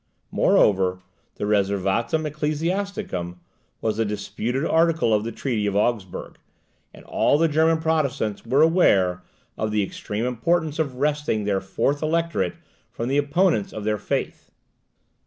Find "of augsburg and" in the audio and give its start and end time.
5.67-7.05